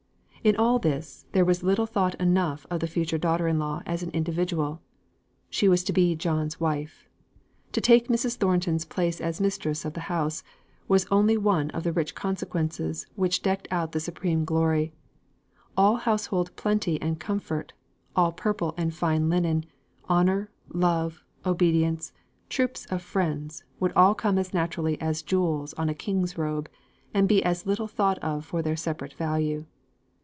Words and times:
In 0.43 0.55
all 0.55 0.79
this, 0.79 1.27
there 1.33 1.45
was 1.45 1.61
little 1.61 1.85
thought 1.85 2.15
enough 2.15 2.65
of 2.71 2.79
the 2.79 2.87
future 2.87 3.19
daughter 3.19 3.47
in 3.47 3.59
law 3.59 3.83
as 3.85 4.01
an 4.01 4.09
individual. 4.09 4.81
She 5.51 5.69
was 5.69 5.83
to 5.83 5.93
be 5.93 6.15
John's 6.15 6.59
wife. 6.59 7.07
To 7.73 7.79
take 7.79 8.07
Mrs. 8.07 8.37
Thornton's 8.37 8.83
place 8.83 9.21
as 9.21 9.39
mistress 9.39 9.85
of 9.85 9.93
the 9.93 9.99
house, 10.09 10.41
was 10.87 11.05
only 11.11 11.37
one 11.37 11.69
of 11.77 11.83
the 11.83 11.93
rich 11.93 12.15
consequences 12.15 13.05
which 13.13 13.43
decked 13.43 13.67
out 13.69 13.91
the 13.91 13.99
supreme 13.99 14.43
glory: 14.43 14.93
all 15.77 15.97
household 15.97 16.49
plenty 16.55 16.99
and 17.03 17.19
comfort, 17.19 17.73
all 18.15 18.31
purple 18.31 18.73
and 18.77 18.95
fine 18.95 19.29
linen, 19.29 19.63
honour, 20.09 20.49
love, 20.73 21.23
obedience, 21.45 22.13
troops 22.49 22.87
of 22.87 23.03
friends, 23.03 23.63
would 23.79 23.93
all 23.93 24.15
come 24.15 24.39
as 24.39 24.55
naturally 24.55 24.99
as 24.99 25.21
jewels 25.21 25.75
on 25.75 25.87
a 25.87 25.93
king's 25.93 26.35
robe, 26.35 26.67
and 27.13 27.29
be 27.29 27.43
as 27.43 27.67
little 27.67 27.87
thought 27.87 28.17
of 28.23 28.43
for 28.43 28.63
their 28.63 28.75
separate 28.75 29.13
value. 29.13 29.65